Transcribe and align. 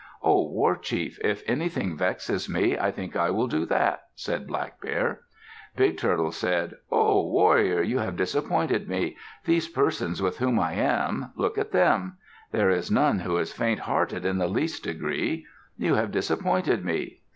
"O 0.23 0.49
war 0.49 0.75
chief, 0.77 1.19
if 1.23 1.43
anything 1.47 1.95
vexes 1.95 2.49
me, 2.49 2.75
I 2.75 2.89
think 2.89 3.15
I 3.15 3.29
will 3.29 3.45
do 3.45 3.67
that," 3.67 4.05
said 4.15 4.47
Black 4.47 4.81
Bear. 4.81 5.19
Big 5.75 5.99
Turtle 5.99 6.31
said, 6.31 6.73
"Ho! 6.89 7.21
warrior, 7.29 7.83
you 7.83 7.99
have 7.99 8.17
disappointed 8.17 8.89
me. 8.89 9.15
These 9.45 9.67
persons 9.67 10.19
with 10.19 10.39
whom 10.39 10.57
I 10.57 10.73
am 10.73 11.31
look 11.35 11.55
at 11.59 11.71
them. 11.71 12.17
There 12.51 12.71
is 12.71 12.89
none 12.89 13.19
who 13.19 13.37
is 13.37 13.53
faint 13.53 13.81
hearted 13.81 14.25
in 14.25 14.39
the 14.39 14.47
least 14.47 14.85
degree. 14.85 15.45
You 15.77 15.93
have 15.93 16.09
disappointed 16.09 16.83
me. 16.83 17.19